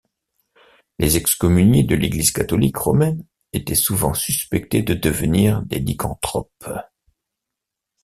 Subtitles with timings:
[0.97, 6.71] Les excommuniés de l'Église catholique romaine étaient souvent suspectés de devenir des lycanthropes.